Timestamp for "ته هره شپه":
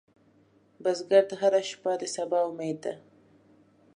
1.29-1.91